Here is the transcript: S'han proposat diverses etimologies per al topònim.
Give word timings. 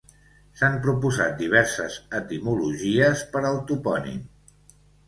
S'han 0.61 0.77
proposat 0.85 1.35
diverses 1.43 1.99
etimologies 2.23 3.23
per 3.37 3.47
al 3.53 3.65
topònim. 3.73 4.27